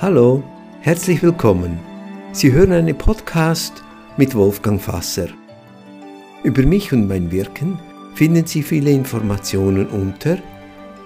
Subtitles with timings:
[0.00, 0.42] Hallo,
[0.80, 1.78] herzlich willkommen.
[2.32, 3.82] Sie hören einen Podcast
[4.16, 5.28] mit Wolfgang Fasser.
[6.42, 7.78] Über mich und mein Wirken
[8.14, 10.38] finden Sie viele Informationen unter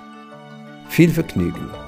[0.89, 1.88] Viel Vergnügen!